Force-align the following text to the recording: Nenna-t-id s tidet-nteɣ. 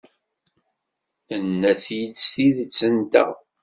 Nenna-t-id 1.39 2.13
s 2.23 2.25
tidet-nteɣ. 2.33 3.31